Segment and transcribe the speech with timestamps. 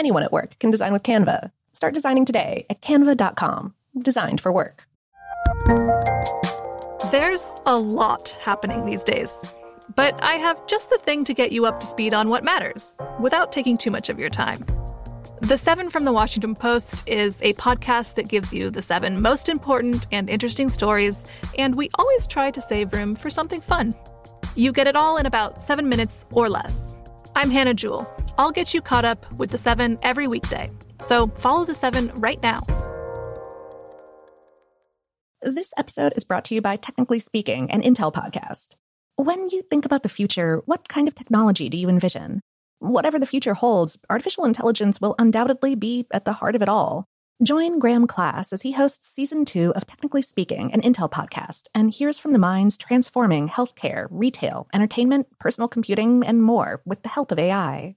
[0.00, 1.50] Anyone at work can design with Canva.
[1.74, 3.74] Start designing today at canva.com.
[4.00, 4.86] Designed for work.
[7.10, 9.30] There's a lot happening these days.
[9.94, 12.96] But I have just the thing to get you up to speed on what matters
[13.20, 14.64] without taking too much of your time.
[15.42, 19.50] The Seven from the Washington Post is a podcast that gives you the seven most
[19.50, 21.26] important and interesting stories,
[21.58, 23.94] and we always try to save room for something fun.
[24.54, 26.94] You get it all in about seven minutes or less.
[27.36, 28.10] I'm Hannah Jewell.
[28.40, 30.70] I'll get you caught up with the seven every weekday.
[31.02, 32.62] So follow the seven right now.
[35.42, 38.76] This episode is brought to you by Technically Speaking, an Intel podcast.
[39.16, 42.40] When you think about the future, what kind of technology do you envision?
[42.78, 47.04] Whatever the future holds, artificial intelligence will undoubtedly be at the heart of it all.
[47.42, 51.90] Join Graham Class as he hosts season two of Technically Speaking, an Intel podcast, and
[51.90, 57.32] hears from the minds transforming healthcare, retail, entertainment, personal computing, and more with the help
[57.32, 57.96] of AI.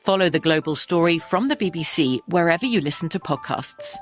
[0.00, 3.96] Follow the global story from the BBC wherever you listen to podcasts.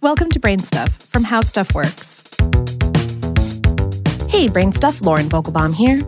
[0.00, 2.24] Welcome to Brain Stuff from How Stuff Works.
[4.28, 6.02] Hey, Brain Stuff, Lauren Vogelbaum here.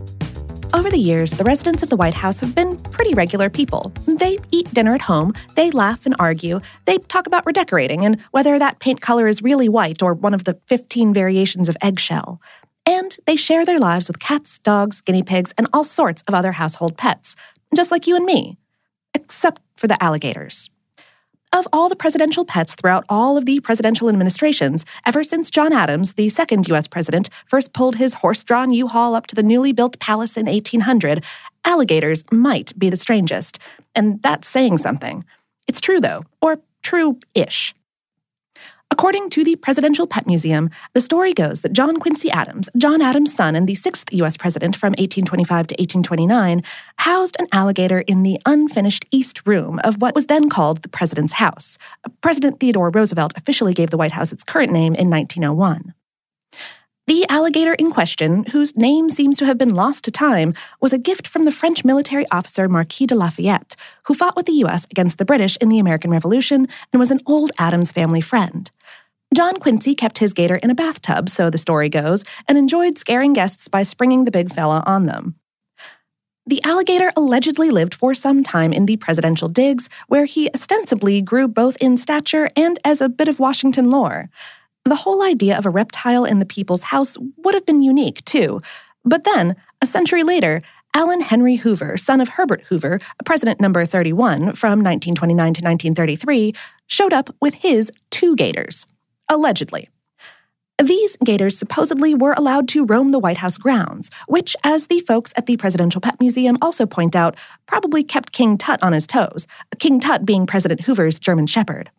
[0.73, 3.93] Over the years, the residents of the White House have been pretty regular people.
[4.05, 8.59] They eat dinner at home, they laugh and argue, they talk about redecorating and whether
[8.59, 12.41] that paint color is really white or one of the 15 variations of eggshell.
[12.85, 16.51] And they share their lives with cats, dogs, guinea pigs, and all sorts of other
[16.51, 17.35] household pets,
[17.75, 18.57] just like you and me,
[19.13, 20.69] except for the alligators.
[21.53, 26.13] Of all the presidential pets throughout all of the presidential administrations, ever since John Adams,
[26.13, 26.85] the second U.S.
[26.85, 30.47] president, first pulled his horse drawn U Haul up to the newly built palace in
[30.47, 31.23] 1800,
[31.63, 33.59] alligators might be the strangest.
[33.95, 35.23] And that's saying something.
[35.65, 37.73] It's true, though, or true ish.
[38.97, 43.35] According to the Presidential Pet Museum, the story goes that John Quincy Adams, John Adams'
[43.35, 44.37] son and the sixth U.S.
[44.37, 46.63] president from 1825 to 1829,
[46.95, 51.33] housed an alligator in the unfinished East Room of what was then called the President's
[51.33, 51.77] House.
[52.21, 55.93] President Theodore Roosevelt officially gave the White House its current name in 1901.
[57.07, 60.97] The alligator in question, whose name seems to have been lost to time, was a
[60.97, 64.85] gift from the French military officer Marquis de Lafayette, who fought with the U.S.
[64.89, 68.71] against the British in the American Revolution and was an old Adams family friend.
[69.35, 73.33] John Quincy kept his gator in a bathtub, so the story goes, and enjoyed scaring
[73.33, 75.35] guests by springing the big fella on them.
[76.47, 81.47] The alligator allegedly lived for some time in the presidential digs, where he ostensibly grew
[81.47, 84.31] both in stature and as a bit of Washington lore.
[84.87, 88.61] The whole idea of a reptile in the people's house would have been unique, too.
[89.03, 90.61] But then, a century later,
[90.93, 96.53] Allan Henry Hoover, son of Herbert Hoover, president number 31 from 1929 to 1933,
[96.85, 98.85] showed up with his two gators.
[99.27, 99.89] Allegedly.
[100.81, 105.33] These gators supposedly were allowed to roam the White House grounds, which, as the folks
[105.35, 107.35] at the Presidential Pet Museum also point out,
[107.65, 109.47] probably kept King Tut on his toes,
[109.79, 111.89] King Tut being President Hoover's German Shepherd.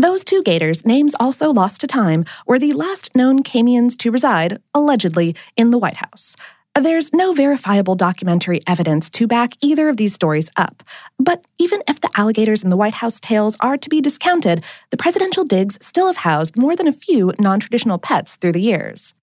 [0.00, 4.58] Those two gators, names also lost to time, were the last known canians to reside,
[4.72, 6.36] allegedly, in the White House.
[6.74, 10.82] There's no verifiable documentary evidence to back either of these stories up.
[11.18, 14.96] But even if the alligators in the White House tales are to be discounted, the
[14.96, 19.14] presidential digs still have housed more than a few non traditional pets through the years.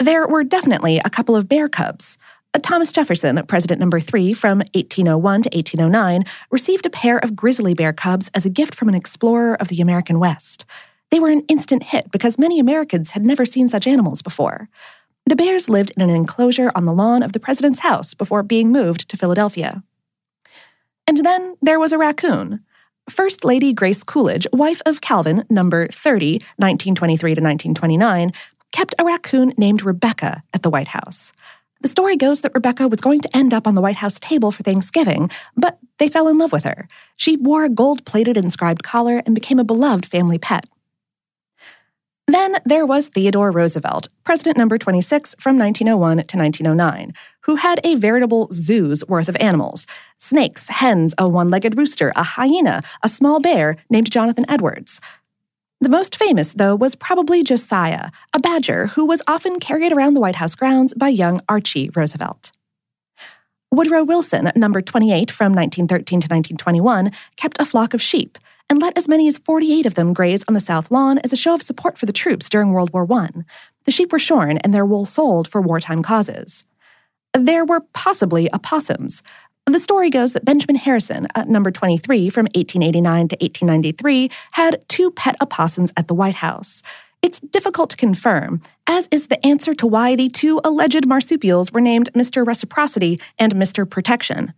[0.00, 2.16] There were definitely a couple of bear cubs.
[2.54, 7.72] Uh, Thomas Jefferson, president number three from 1801 to 1809, received a pair of grizzly
[7.72, 10.66] bear cubs as a gift from an explorer of the American West.
[11.10, 14.68] They were an instant hit because many Americans had never seen such animals before.
[15.26, 18.70] The bears lived in an enclosure on the lawn of the president's house before being
[18.70, 19.82] moved to Philadelphia.
[21.06, 22.60] And then there was a raccoon.
[23.08, 28.32] First Lady Grace Coolidge, wife of Calvin, number 30, 1923 to 1929,
[28.72, 31.32] kept a raccoon named Rebecca at the White House.
[31.82, 34.52] The story goes that Rebecca was going to end up on the White House table
[34.52, 36.86] for Thanksgiving, but they fell in love with her.
[37.16, 40.66] She wore a gold plated inscribed collar and became a beloved family pet.
[42.28, 47.96] Then there was Theodore Roosevelt, president number 26 from 1901 to 1909, who had a
[47.96, 49.86] veritable zoo's worth of animals
[50.18, 55.00] snakes, hens, a one legged rooster, a hyena, a small bear named Jonathan Edwards.
[55.82, 60.20] The most famous, though, was probably Josiah, a badger who was often carried around the
[60.20, 62.52] White House grounds by young Archie Roosevelt.
[63.72, 68.38] Woodrow Wilson, number 28 from 1913 to 1921, kept a flock of sheep
[68.70, 71.36] and let as many as 48 of them graze on the South Lawn as a
[71.36, 73.30] show of support for the troops during World War I.
[73.82, 76.64] The sheep were shorn and their wool sold for wartime causes.
[77.34, 79.24] There were possibly opossums,
[79.66, 85.10] the story goes that Benjamin Harrison, at number 23 from 1889 to 1893, had two
[85.12, 86.82] pet opossums at the White House.
[87.22, 91.80] It's difficult to confirm, as is the answer to why the two alleged marsupials were
[91.80, 92.44] named Mr.
[92.44, 93.88] Reciprocity and Mr.
[93.88, 94.52] Protection.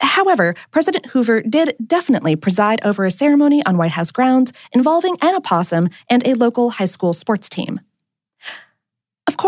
[0.00, 5.34] However, President Hoover did definitely preside over a ceremony on White House grounds involving an
[5.34, 7.80] opossum and a local high school sports team.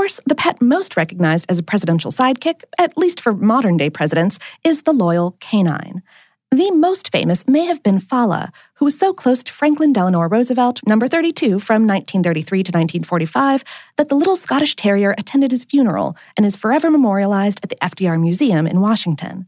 [0.01, 3.91] Of course, the pet most recognized as a presidential sidekick, at least for modern day
[3.91, 6.03] presidents, is the loyal canine.
[6.51, 10.81] The most famous may have been Fala, who was so close to Franklin Delano Roosevelt,
[10.87, 13.63] number 32 from 1933 to 1945,
[13.99, 18.19] that the little Scottish Terrier attended his funeral and is forever memorialized at the FDR
[18.19, 19.47] Museum in Washington.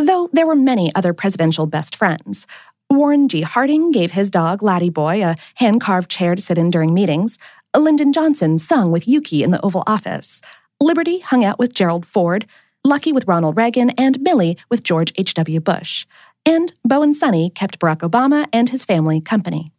[0.00, 2.46] Though there were many other presidential best friends.
[2.88, 3.40] Warren G.
[3.42, 7.36] Harding gave his dog, Laddie Boy, a hand carved chair to sit in during meetings.
[7.80, 10.40] Lyndon Johnson sung with Yuki in the Oval Office.
[10.80, 12.46] Liberty hung out with Gerald Ford,
[12.84, 15.60] Lucky with Ronald Reagan, and Millie with George H.W.
[15.60, 16.06] Bush.
[16.44, 19.72] And Bo and Sonny kept Barack Obama and his family company.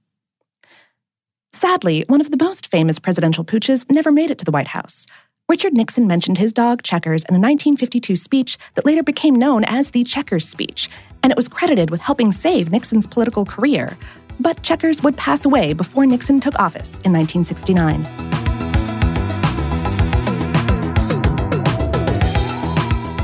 [1.53, 5.07] Sadly, one of the most famous presidential pooches never made it to the White House.
[5.49, 9.91] Richard Nixon mentioned his dog Checkers in a 1952 speech that later became known as
[9.91, 10.89] the Checkers speech,
[11.23, 13.97] and it was credited with helping save Nixon's political career,
[14.39, 18.03] but Checkers would pass away before Nixon took office in 1969.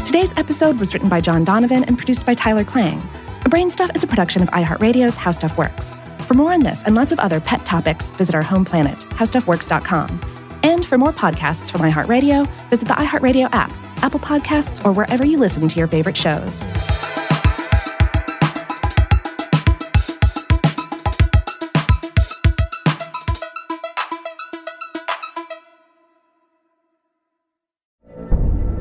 [0.06, 3.00] Today's episode was written by John Donovan and produced by Tyler Klang.
[3.50, 5.95] Brainstuff is a production of iHeartRadio's How Stuff Works.
[6.27, 10.21] For more on this and lots of other pet topics, visit our home planet, howstuffworks.com.
[10.63, 13.71] And for more podcasts from iHeartRadio, visit the iHeartRadio app,
[14.01, 16.65] Apple Podcasts, or wherever you listen to your favorite shows.